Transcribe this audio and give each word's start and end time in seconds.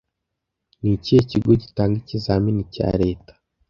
Ni 0.81 0.89
ikihe 0.97 1.21
kigo 1.29 1.51
gitanga 1.63 1.95
ikizamini 2.01 2.61
cya 2.73 2.89
leta 3.01 3.33